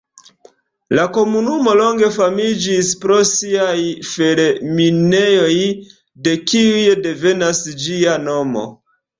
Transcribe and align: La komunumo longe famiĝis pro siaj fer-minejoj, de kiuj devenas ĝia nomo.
La 0.99 1.03
komunumo 1.17 1.75
longe 1.81 2.09
famiĝis 2.15 2.89
pro 3.03 3.17
siaj 3.33 3.75
fer-minejoj, 4.13 5.53
de 6.29 6.37
kiuj 6.53 6.85
devenas 7.09 7.65
ĝia 7.85 8.19
nomo. 8.27 8.67